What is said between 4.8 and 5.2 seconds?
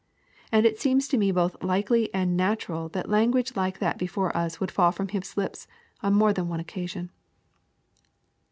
from